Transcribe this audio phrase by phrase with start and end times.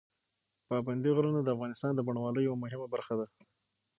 [0.67, 3.27] پابندي غرونه د افغانستان د بڼوالۍ یوه مهمه برخه ده.